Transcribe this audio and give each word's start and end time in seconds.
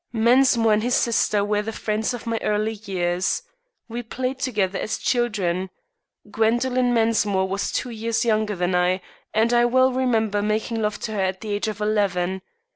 Mensmore 0.13 0.73
and 0.73 0.81
his 0.81 0.95
sister 0.95 1.45
were 1.45 1.61
the 1.61 1.71
friends 1.71 2.11
of 2.11 2.25
my 2.25 2.39
early 2.41 2.73
years. 2.85 3.43
We 3.87 4.01
played 4.01 4.39
together 4.39 4.79
as 4.79 4.97
children. 4.97 5.69
Gwendoline 6.31 6.91
Mensmore 6.91 7.47
was 7.47 7.71
two 7.71 7.91
years 7.91 8.25
younger 8.25 8.55
than 8.55 8.73
I, 8.73 9.01
and 9.31 9.53
I 9.53 9.65
well 9.65 9.91
remember 9.93 10.41
making 10.41 10.81
love 10.81 10.97
to 11.01 11.11
her 11.11 11.21
at 11.21 11.41
the 11.41 11.53
age 11.53 11.67
of 11.67 11.79
eleven. 11.81 12.41